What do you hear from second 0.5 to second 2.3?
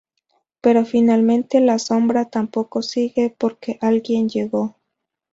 Pero finalmente la sombra